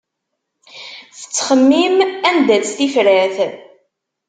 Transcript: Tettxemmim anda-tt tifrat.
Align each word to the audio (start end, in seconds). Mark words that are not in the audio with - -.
Tettxemmim 1.17 1.97
anda-tt 2.29 2.75
tifrat. 2.77 3.37